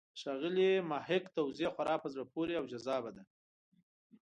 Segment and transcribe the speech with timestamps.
[0.13, 3.23] د ښاغلي محق توضیح خورا په زړه پورې او جذابه ده.